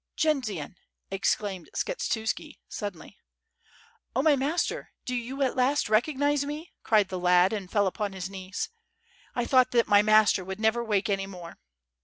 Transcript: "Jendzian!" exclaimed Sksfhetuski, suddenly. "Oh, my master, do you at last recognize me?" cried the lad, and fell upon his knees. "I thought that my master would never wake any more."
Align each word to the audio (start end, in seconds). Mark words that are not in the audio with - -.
"Jendzian!" 0.17 0.77
exclaimed 1.11 1.69
Sksfhetuski, 1.75 2.55
suddenly. 2.67 3.19
"Oh, 4.15 4.23
my 4.23 4.35
master, 4.35 4.89
do 5.05 5.13
you 5.13 5.43
at 5.43 5.55
last 5.55 5.89
recognize 5.89 6.43
me?" 6.43 6.73
cried 6.81 7.09
the 7.09 7.19
lad, 7.19 7.53
and 7.53 7.69
fell 7.69 7.85
upon 7.85 8.13
his 8.13 8.27
knees. 8.27 8.69
"I 9.35 9.45
thought 9.45 9.69
that 9.73 9.87
my 9.87 10.01
master 10.01 10.43
would 10.43 10.59
never 10.59 10.83
wake 10.83 11.07
any 11.07 11.27
more." 11.27 11.59